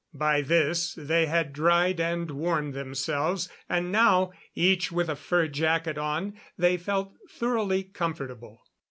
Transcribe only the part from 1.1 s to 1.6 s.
had